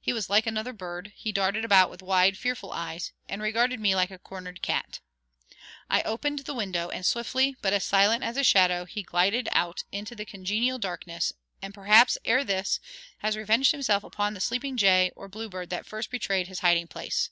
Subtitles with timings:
[0.00, 3.94] He was like another bird; he darted about with wide, fearful eyes, and regarded me
[3.94, 4.98] like a cornered cat.
[5.88, 9.84] I opened the window, and swiftly, but as silent as a shadow, he glided out
[9.92, 12.80] into the congenial darkness, and perhaps, ere this,
[13.18, 17.30] has revenged himself upon the sleeping jay or bluebird that first betrayed his hiding place.